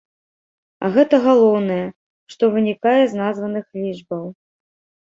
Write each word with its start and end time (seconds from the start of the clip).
А 0.87 0.89
гэта 0.95 1.15
галоўнае, 1.27 1.79
што 2.35 2.43
вынікае 2.57 2.99
з 3.13 3.25
названых 3.25 3.65
лічбаў. 3.85 4.25